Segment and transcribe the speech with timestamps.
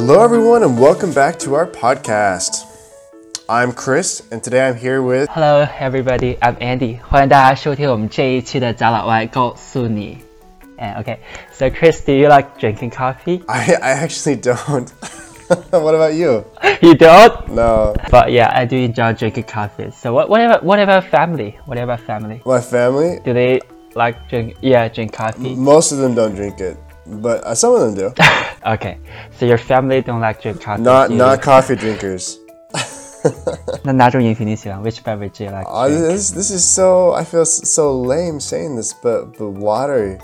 [0.00, 2.64] Hello, everyone, and welcome back to our podcast.
[3.46, 5.28] I'm Chris, and today I'm here with.
[5.28, 6.38] Hello, everybody.
[6.40, 6.98] I'm Andy.
[7.02, 10.18] 欢迎大家收听我们这一期的贾老外告诉你。
[10.78, 11.18] And okay,
[11.52, 13.42] so Chris, do you like drinking coffee?
[13.48, 14.88] I, I actually don't.
[15.70, 16.44] what about you?
[16.80, 17.48] You don't?
[17.54, 17.94] No.
[18.10, 19.90] But yeah, I do enjoy drinking coffee.
[19.90, 21.58] So what, what about what about family?
[21.66, 22.40] What about family?
[22.46, 23.60] My family, Do they
[23.94, 24.56] like drink?
[24.62, 25.54] Yeah, drink coffee.
[25.54, 28.12] most of them don't drink it, but uh, some of them do.
[28.66, 28.98] Okay,
[29.38, 30.82] so your family don't like drink coffee.
[30.82, 32.36] Not You- not coffee drinkers.
[33.82, 34.80] 那哪种饮品你喜欢？
[34.82, 35.64] Which beverage do you like?
[35.64, 36.02] to Uh, drink?
[36.12, 40.18] this this is so I feel s- so lame saying this, but but water,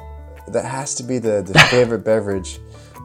[0.53, 2.61] that has to be the, the favorite beverage.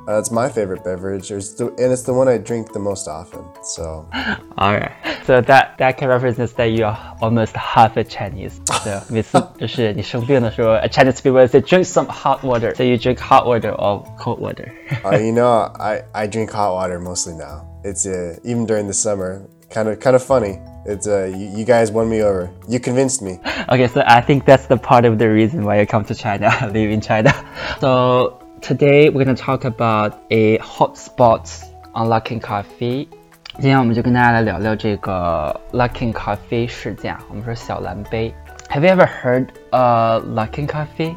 [0.07, 3.09] Uh, it's my favorite beverage, it's the, and it's the one I drink the most
[3.09, 3.43] often.
[3.61, 4.07] So
[4.57, 4.93] All right.
[5.25, 8.61] So that that can represent that you are almost half a Chinese.
[8.83, 12.73] So 每次 就是你生病的时候，a Chinese people will say drink some hot water.
[12.75, 14.71] So you drink hot water or cold water.
[15.03, 17.65] uh, you know, I, I drink hot water mostly now.
[17.83, 20.59] It's uh, even during the summer, kind of kind of funny.
[20.85, 22.49] It's uh, you, you guys won me over.
[22.69, 23.39] You convinced me.
[23.67, 26.47] okay, so I think that's the part of the reason why you come to China,
[26.71, 27.33] live in China.
[27.81, 33.07] So today we're gonna talk about a hot spots on Luckin Coffee.
[33.55, 37.15] 今天我们就跟大家来聊聊这个 Luckin Coffee 事件。
[37.29, 38.33] 我们说小蓝杯。
[38.69, 41.15] Have you ever heard uh Luckin Coffee?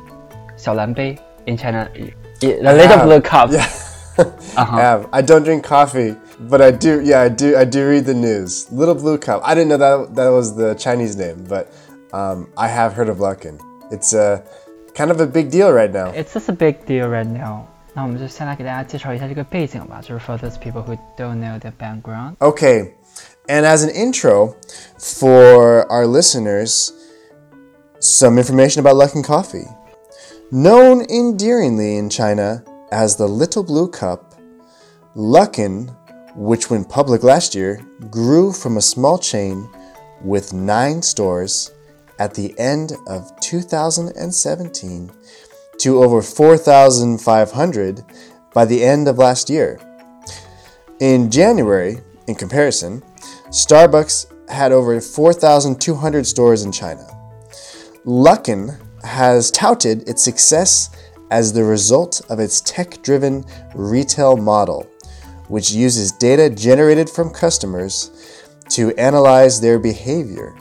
[0.56, 1.88] 小蓝杯 in China,
[2.40, 3.50] the little have, blue cup.
[3.50, 3.66] Yeah.
[4.20, 4.76] Uh-huh.
[4.76, 5.08] I have.
[5.12, 7.00] I don't drink coffee, but I do.
[7.02, 7.56] Yeah, I do.
[7.56, 8.70] I do read the news.
[8.70, 9.40] Little Blue Cup.
[9.44, 11.72] I didn't know that that was the Chinese name, but
[12.12, 13.58] um, I have heard of Luckin.
[13.90, 14.44] It's a
[14.94, 16.12] kind of a big deal right now.
[16.12, 17.66] It's just a big deal right now.
[17.94, 22.36] 那我们就先来给大家介绍一下这个背景吧，就是 for those people who don't know the background.
[22.38, 22.92] Okay,
[23.48, 24.54] and as an intro
[24.98, 26.92] for our listeners,
[27.98, 29.66] some information about Luckin Coffee.
[30.52, 34.34] Known endearingly in China as the Little Blue Cup,
[35.14, 35.94] Luckin,
[36.34, 37.80] which went public last year,
[38.10, 39.68] grew from a small chain
[40.24, 41.70] with nine stores
[42.19, 45.11] at the end of 2017
[45.79, 48.03] to over 4,500
[48.53, 49.79] by the end of last year.
[50.99, 53.03] In January, in comparison,
[53.49, 57.05] Starbucks had over 4,200 stores in China.
[58.05, 60.89] Luckin has touted its success
[61.31, 63.43] as the result of its tech driven
[63.73, 64.87] retail model,
[65.47, 68.11] which uses data generated from customers
[68.69, 70.55] to analyze their behavior.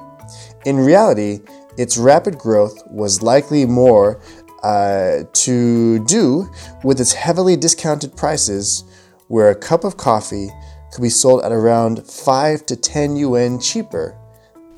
[0.65, 1.39] In reality,
[1.77, 4.19] its rapid growth was likely more
[4.63, 6.47] uh, to do
[6.83, 8.83] with its heavily discounted prices,
[9.27, 10.49] where a cup of coffee
[10.91, 14.15] could be sold at around 5 to 10 yuan cheaper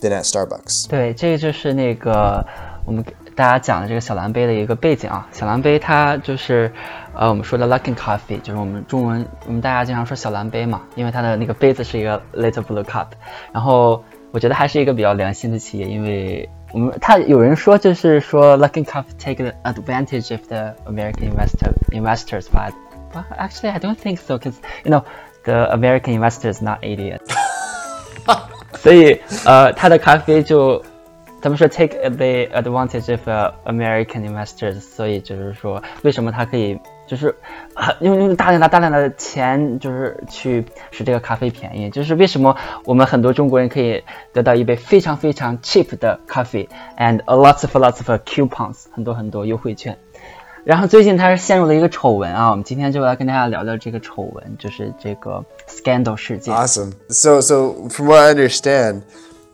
[0.02, 0.88] than at Starbucks.
[0.88, 2.46] 对，这个就是那个
[2.86, 5.28] 我们给大家讲的这个小蓝杯的一个背景啊。
[5.32, 6.72] 小蓝杯它就是
[7.16, 13.08] 呃我们说的 Luckin Coffee，就是我们中文我们大家经常说小蓝杯嘛，因为它的那个杯子是一个 Little Blue Cup。
[13.54, 14.04] 然后
[14.36, 22.72] 我觉得还是一个比较良心的企业，因为我们他有人说就是说 Luckin Coffee take the advantage of the American investor investors, but
[23.14, 24.56] well, actually I don't think so, because
[24.86, 25.04] you know
[25.44, 27.30] the American investors not idiots.
[28.76, 30.82] 所以呃，它的咖啡就
[31.42, 37.35] 他们说 take the advantage of、uh, American investors，所以就是说为什么它可以 就是
[38.01, 44.03] 用用大量的大量的钱就是去使这个咖啡便宜，就是为什么我们很多中国人可以
[44.33, 46.69] 得到一杯非常非常 cheap 的咖啡
[46.99, 49.97] ，and a lots of lots of coupons，很多很多优惠券。
[50.65, 56.53] 然后最近他是陷入了一个丑闻啊，我们今天就来跟大家聊聊这个丑闻，就是这个 scandal 事件。
[56.53, 56.93] Awesome.
[57.09, 59.03] So, so from what I understand,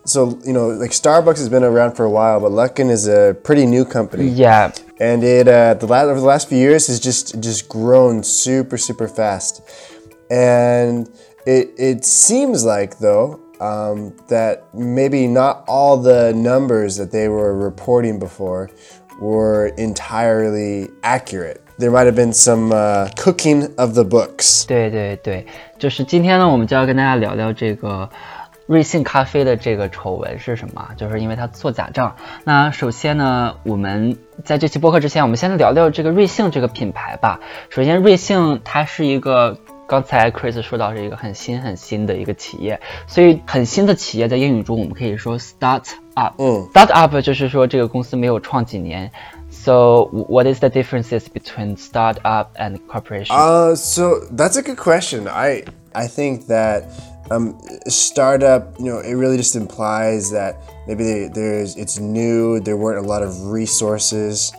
[0.04, 3.34] so you know, like Starbucks has been around for a while, but Luckin is a
[3.42, 4.28] pretty new company.
[4.28, 4.72] Yeah.
[5.00, 8.76] and it uh, the last over the last few years has just just grown super
[8.76, 9.62] super fast,
[10.30, 11.08] and
[11.46, 17.54] it it seems like though um, that maybe not all the numbers that they were
[17.56, 18.70] reporting before
[19.20, 21.62] were entirely accurate.
[21.78, 24.66] There might have been some uh, cooking of the books.
[24.66, 25.46] 对对对，
[25.78, 28.08] 就是今天呢，我们就要跟大家聊聊这个
[28.73, 30.89] 瑞幸咖啡的这个丑闻是什么？
[30.97, 32.15] 就是因为它做假账。
[32.43, 37.39] 那首先呢，我们在这期播客之前，我们先聊聊这个瑞幸这个品牌吧。
[37.69, 39.57] 首先，瑞幸它是一个。
[39.85, 45.83] 刚才 Chris 说到是一个很新很新的一个企业，所以很新的企业在英语中我们可以说 start
[46.15, 46.33] up。
[46.41, 49.11] 嗯 start up 就是说这个公司没有创几年。
[49.51, 53.35] So what is the differences between start up and corporation?
[53.35, 55.27] Uh, so that's a good question.
[55.27, 56.89] I I think that
[57.31, 62.59] um, startup, you know, it really just implies that maybe they, there's it's new.
[62.59, 64.53] There weren't a lot of resources.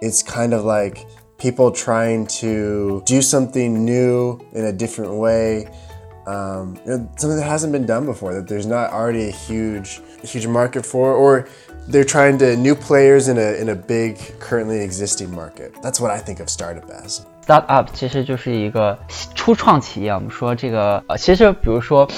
[0.00, 1.06] It's kind of like
[1.38, 5.68] people trying to do something new in a different way.
[6.26, 10.00] Um, you know, something that hasn't been done before, that there's not already a huge,
[10.24, 11.48] huge market for, or
[11.86, 15.76] they're trying to new players in a in a big currently existing market.
[15.82, 18.98] That's what I think of startup as start up 其实就是一个
[19.36, 20.12] 初创企业。
[20.12, 22.08] 我们说这个呃，其实比如说，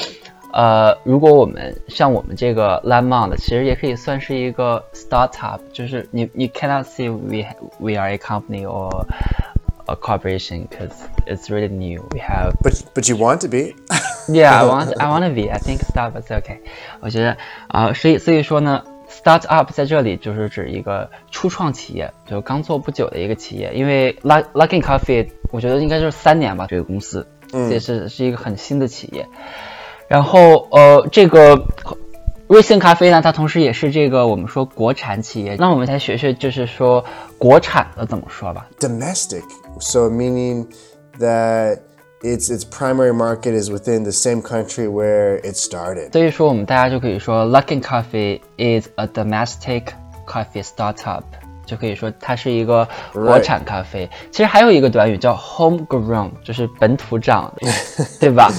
[0.54, 7.44] 呃，如果我们像我们这个 Langmonde，其实也可以算是一个 start up，就是你你 cannot say we
[7.78, 9.04] we are a company or
[9.84, 10.92] a corporation because
[11.26, 12.02] it's really new.
[12.12, 13.74] We have but but you want to be.
[14.28, 15.50] yeah, I want I want to be.
[15.50, 16.60] I think start up is okay.
[17.00, 17.32] 我觉得
[17.66, 18.82] 啊、呃，所以所以说呢。
[19.10, 23.72] Startup 在这里就是指一个初创企业，就刚做不久的一个企业。
[23.74, 29.26] 因为 Luck Luckin Coffee，我觉得应该就是三年吧，这个公司，嗯这是是一个很新的企业。
[30.08, 31.66] 然后呃，这个
[32.46, 35.56] 瑞幸咖啡呢，它同时也是这个我们说国产企业。
[35.58, 37.04] 那我们来学学，就是说
[37.38, 38.68] 国产的怎么说吧。
[38.78, 39.42] Domestic,
[39.80, 40.66] so meaning
[41.18, 41.80] that
[42.21, 46.11] its its primary market is within the same country where it started.
[46.11, 49.87] 所以说，我们大家就可以说，Luckin Coffee is a domestic
[50.25, 51.23] coffee startup，
[51.65, 54.09] 就可以说它是一个国产咖啡。
[54.31, 57.71] 其实还有一个短语叫 homegrown，就是本土长的，
[58.19, 58.51] 对吧？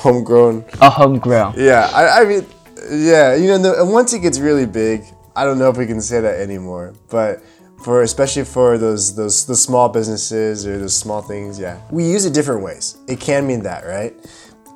[0.00, 0.62] Homegrown.
[0.78, 2.44] 啊、h o m e g r o w n Yeah, I, I mean,
[2.88, 5.02] yeah, you know, the, and once it gets really big,
[5.34, 6.92] I don't know if we can say that anymore.
[7.10, 7.38] But
[7.83, 12.25] for especially for those those the small businesses or those small things, yeah, we use
[12.25, 12.97] it different ways.
[13.07, 14.13] It can mean that, right?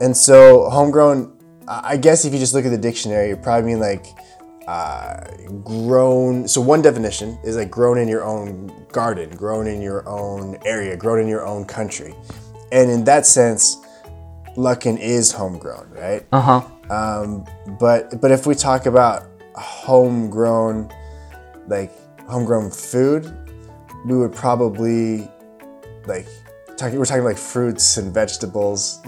[0.02, 1.34] And so homegrown,
[1.68, 4.06] I guess if you just look at the dictionary, it probably mean like
[4.68, 5.22] uh,
[5.64, 6.48] grown.
[6.48, 10.96] So one definition is like grown in your own garden, grown in your own area,
[10.98, 12.14] grown in your own country,
[12.72, 13.78] and in that sense,
[14.58, 16.24] Luckin is homegrown, right?
[16.32, 17.46] 嗯哼，Um,
[17.80, 19.24] but but if we talk about
[19.56, 20.90] homegrown,
[21.68, 21.92] like
[22.29, 23.27] homegrown food,
[24.07, 25.29] we would probably
[26.07, 26.27] like
[26.77, 26.99] talking.
[26.99, 29.01] We're talking like fruits and vegetables,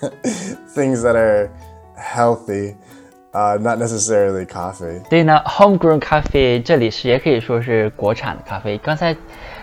[0.73, 1.49] things that are
[1.95, 2.75] healthy,
[3.33, 5.01] uh, not necessarily coffee.
[5.09, 8.77] 所以呢，homegrown 咖啡这里是也可以说是国产的咖啡。
[8.79, 9.15] 刚才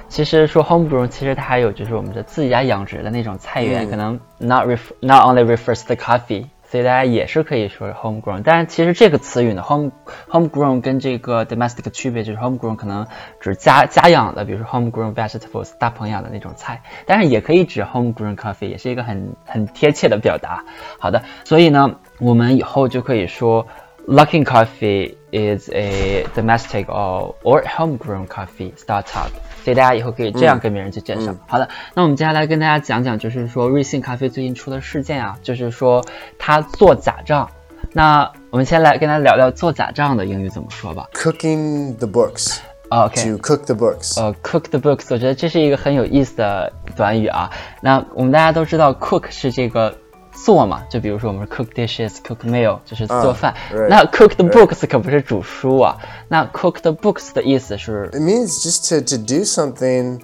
[0.09, 8.42] 其实说 homegrown，其实它还有就是我们的自家养殖的那种菜园，可能 not ref not only refers to the coffee， 所以大家也是可以说 homegrown。
[8.44, 9.92] 但是其实这个词语呢，home
[10.30, 13.08] homegrown 跟这个 domestic 区别就是 homegrown 可能
[13.40, 20.66] 指家家养的，比如说 homegrown vegetables 大棚养的那种菜，但是也可以指 homegrown coffee，也是一个很很贴切的表达。
[21.00, 23.68] 好的，所以呢，我们以后就可以说。
[24.08, 29.30] Luckin Coffee is a domestic or or homegrown coffee startup，
[29.66, 31.36] 所以大家以后可以这样跟别人去介绍。
[31.46, 36.02] 好的，那我们接下来跟大家讲讲，就是说瑞幸咖啡最近出的事件啊，就是说
[36.40, 37.50] 它做假账。
[37.92, 41.10] 那我们先来跟大家聊聊做假账的英语怎么说吧。
[41.14, 42.60] Cooking the books.
[42.90, 44.18] OK，To cook the books.
[44.18, 47.52] 呃，cook the books，我觉得这是一个很有意思的短语啊。
[47.82, 49.94] 那我们大家都知道，cook 是这个
[50.37, 53.55] 做嘛，就比如说我们是 cook dishes，cook meal 就是做饭。
[53.73, 55.97] right，那 cook the books 可不是煮书啊。
[56.29, 60.23] 那 cook the books 的意思是 It means just to, to do something.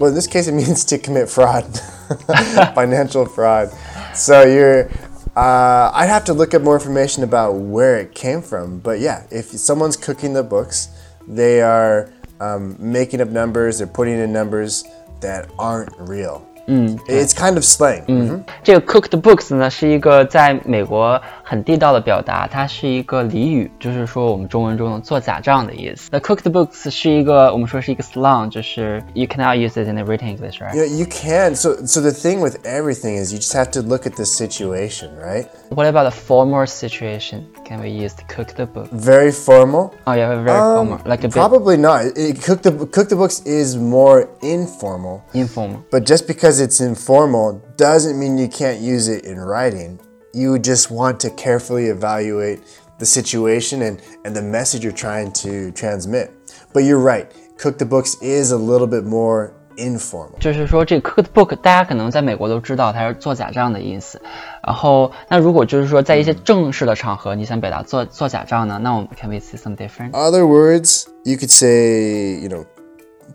[0.00, 1.64] Well, in this case, it means to commit fraud,
[2.74, 3.70] financial fraud.
[4.12, 4.88] So you're.
[5.36, 8.78] Uh, I'd have to look up more information about where it came from.
[8.78, 10.88] But yeah, if someone's cooking the books,
[11.28, 12.08] they are
[12.40, 13.78] um, making up numbers.
[13.78, 14.84] They're putting in numbers
[15.20, 16.46] that aren't real.
[16.68, 18.04] It's kind of slang.
[18.06, 18.40] Mhm.
[18.62, 26.08] 这个 cook the books 呢，是一个在美国 很地道的表达，它是一个俚语，就是说我们中文中的做假账的意思。
[26.12, 30.74] 那 cook the books 是一个我们说是一个 slang，就是 you cannot use it in the written English, right?
[30.74, 31.54] You, know, you can.
[31.54, 35.10] So, so the thing with everything is you just have to look at the situation,
[35.18, 35.46] right?
[35.70, 37.46] What about a formal situation?
[37.64, 38.88] Can we use to cook the book?
[38.90, 39.94] Very formal.
[40.06, 42.04] Oh yeah, very Um, formal, like a bit Probably not.
[42.04, 45.82] It- it- cook the cook the books is more informal, informal.
[45.90, 49.98] but just because it's informal doesn't mean you can't use it in writing.
[50.32, 52.60] You just want to carefully evaluate
[52.98, 56.30] the situation and and the message you're trying to transmit.
[56.72, 57.26] But you're right.
[57.56, 60.38] Cook the books is a little bit more informal.
[60.40, 64.20] 就是说，这个 cook the book，大家可能在美国都知道它是做假账的意思。
[64.66, 70.10] 然后，那如果就是说在一些正式的场合，你想表达做做假账呢，那我们 can we see some different？
[70.10, 72.64] Other words, you could say, you know,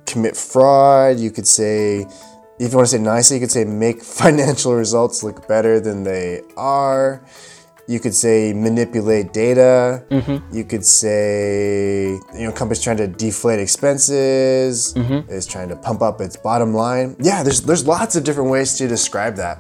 [0.06, 1.18] commit fraud.
[1.18, 2.06] You could say,
[2.59, 6.05] if you want to say nicely, you could say make financial results look better than
[6.05, 7.25] they are.
[7.87, 10.05] You could say manipulate data.
[10.51, 14.97] You could say, you know, company's trying to deflate expenses.
[14.97, 17.15] Is trying to pump up its bottom line.
[17.21, 19.59] Yeah, there's there's lots of different ways to describe that.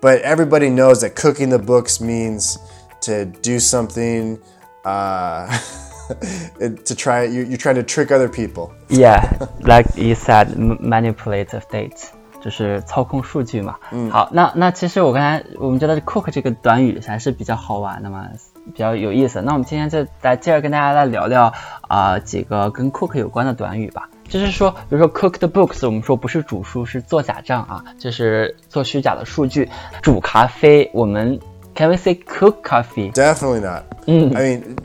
[0.00, 2.58] But everybody knows that cooking the books means
[3.02, 4.42] to do something
[4.84, 5.46] uh,
[6.84, 8.70] to try you you try to trick other people.
[8.88, 9.22] Yeah,
[9.62, 12.08] like you said, manipulate the data，
[12.42, 13.76] 就是操控数据嘛。
[13.90, 18.28] 嗯，好，那那其实我刚才我们觉得 cook 这个短语还是比较好玩的嘛，
[18.66, 19.40] 比较有意思。
[19.42, 21.52] 那我们今天就来接着跟大家来聊聊
[21.88, 24.08] 啊、几个跟 cook 有关的短语吧。
[24.26, 29.68] 就是说，比如说 cook the books，我们说不是煮书，是做假账啊，就是做虚假的数据。
[30.00, 31.38] 煮咖啡，我们
[31.75, 33.11] can we say cook coffee？
[33.11, 33.85] Definitely not.
[34.07, 34.75] I mean,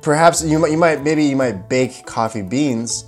[0.00, 3.04] perhaps you might, you might maybe you might bake coffee beans,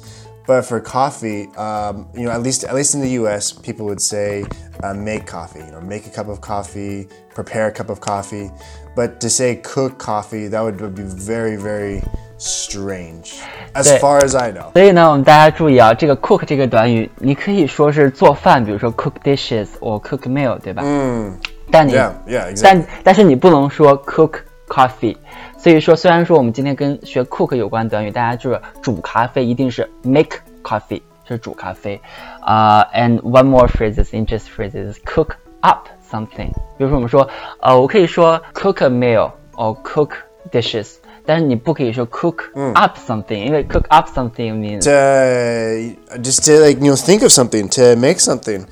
[0.46, 4.00] but for coffee, um, you know, at least at least in the U.S., people would
[4.00, 4.44] say
[4.82, 5.60] uh, make coffee.
[5.60, 8.50] You know, make a cup of coffee, prepare a cup of coffee.
[8.94, 12.02] But to say cook coffee, that would, would be very very
[12.36, 13.40] strange,
[13.74, 13.98] as Yeah.
[13.98, 14.70] far as I know.
[14.74, 20.82] 所以呢，我们大家注意啊，这个 cook 这个短语，你可以说是做饭，比如说 cook dishes or cook meal，对吧？
[20.84, 21.36] 嗯。
[21.70, 22.62] 但你 Yeah, yeah, exactly.
[22.62, 25.16] 但但是你不能说 cook coffee。
[25.58, 32.00] 所以说，虽然说我们今天跟学 cook 有关的短语，大家就是煮咖啡一定是 make coffee，是煮咖啡。
[32.42, 35.30] 啊、a n d one more phrase is interest phrase is cook
[35.60, 36.50] up something。
[36.76, 37.28] 比如说我们说，
[37.60, 40.10] 呃，我可以说 cook a meal or cook
[40.52, 40.96] dishes。
[41.26, 42.44] 但是你不可以说 cook
[42.74, 47.66] up something，、因为 cook up something means to just to like you know think of something
[47.70, 48.62] to make something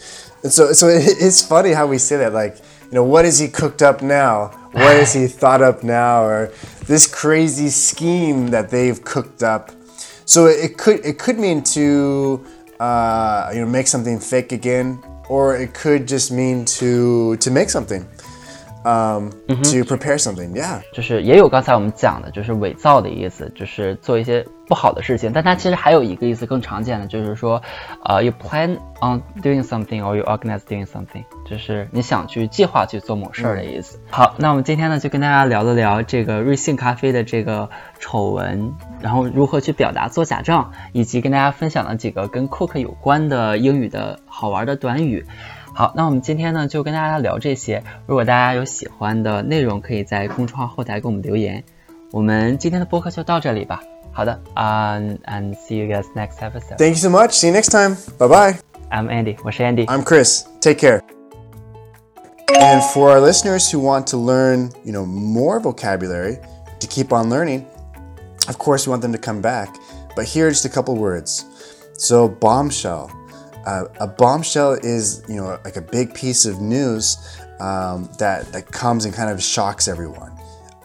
[0.43, 2.57] and so so it, it's funny how we say that like
[2.90, 4.48] you know what is he cooked up now?
[4.72, 6.24] What is he thought up now?
[6.24, 6.52] Or
[6.86, 9.72] this crazy scheme that they've cooked up.
[10.26, 12.46] So it could it could mean to
[12.80, 17.70] uh, you know make something fake again or it could just mean to to make
[17.70, 18.08] something
[18.88, 25.32] um, to prepare something yeah 就是也有刚才我们讲的，就是伪造的意思，就是做一些不好的事情。
[25.34, 27.62] 但它其实还有一个意思更常见的，就是说，
[28.04, 34.00] 呃，you plan on doing something or you organize doing something，就是你想去计划去做某事儿的意思。
[34.10, 45.26] 好，那我们今天呢就跟大家聊了聊这个瑞幸咖啡的这个丑闻，然后如何去表达做假账，以及跟大家分享了几个跟 cook 有关的英语的好玩的短语。
[45.77, 47.83] 好，那我们今天呢就跟大家聊这些。
[48.07, 51.63] 如果大家有喜欢的内容，可以在公众号后台给我们留言。
[52.11, 53.83] 我们今天的播客就到这里吧。
[54.13, 56.77] 好的，啊、um, and see you guys next episode.
[56.77, 58.55] thank you so much see you next time bye bye
[58.91, 59.87] I'm Andy，我是 Andy。
[59.87, 60.43] I'm Chris.
[60.61, 61.01] Take care.
[62.49, 66.37] And for our listeners who want to learn, you know, more vocabulary
[66.79, 67.65] to keep on learning,
[68.49, 69.71] of course, we want them to come back.
[70.15, 71.47] But here are just a couple words.
[71.97, 73.11] So, bombshell.
[73.68, 77.18] uh, a bombshell is, you know, like a big piece of news
[77.60, 80.32] um, that that comes and kind of shocks everyone.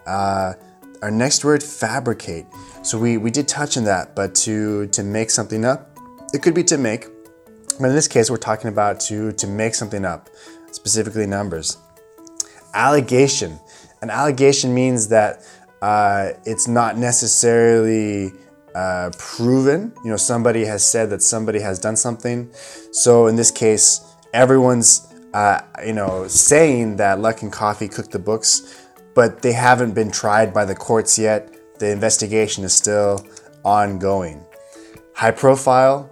[0.04, 0.54] Uh,
[1.00, 2.44] our next word, fabricate.
[2.82, 5.96] So we we did touch on that, but to to make something up,
[6.34, 7.06] it could be to make,
[7.78, 10.28] but in this case, we're talking about to to make something up,
[10.72, 11.78] specifically numbers.
[12.74, 13.60] Allegation.
[14.00, 15.46] An allegation means that
[15.82, 18.32] uh, it's not necessarily
[18.74, 19.92] uh, proven.
[20.04, 22.50] You know, somebody has said that somebody has done something.
[22.92, 24.00] So in this case,
[24.32, 30.10] everyone's uh, you know saying that Luckin Coffee cooked the books, but they haven't been
[30.10, 31.54] tried by the courts yet.
[31.78, 33.26] The investigation is still
[33.64, 34.44] ongoing.
[35.14, 36.10] High profile,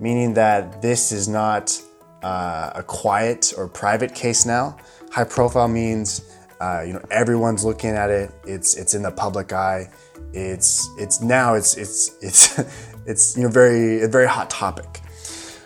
[0.00, 1.80] meaning that this is not
[2.22, 4.76] uh, a quiet or private case now.
[5.10, 8.30] High profile means uh, you know everyone's looking at it.
[8.44, 9.90] It's it's in the public eye.
[10.32, 12.58] It's it's now it's it's it's
[13.06, 15.00] it's you know very a very hot topic.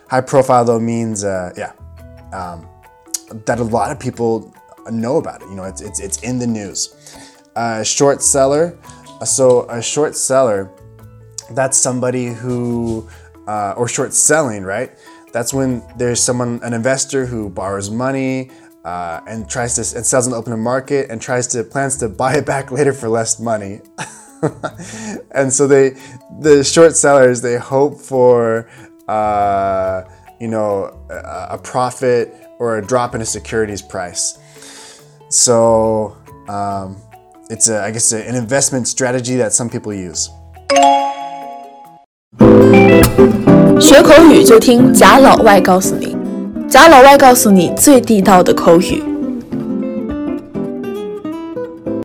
[0.08, 1.72] High profile though means uh, yeah
[2.32, 2.68] um,
[3.46, 4.54] that a lot of people
[4.90, 5.48] know about it.
[5.48, 6.94] You know it's it's, it's in the news.
[7.54, 8.78] Uh, short seller.
[9.24, 10.70] So a short seller
[11.50, 13.08] that's somebody who
[13.46, 14.92] uh, or short selling right
[15.32, 18.50] that's when there's someone an investor who borrows money
[18.84, 22.08] uh, and tries to and sells in the open market and tries to plans to
[22.08, 23.80] buy it back later for less money
[25.31, 25.95] and so they
[26.39, 28.67] the short sellers they hope for
[29.07, 30.03] uh,
[30.39, 34.39] you know a, a profit or a drop in a securities price
[35.29, 36.15] so
[36.49, 36.97] um,
[37.49, 40.29] it's a, I guess an investment strategy that some people use
[43.79, 46.15] 学口语就听贾老外告诉你，
[46.69, 49.04] 贾老外告诉你最地道的口语。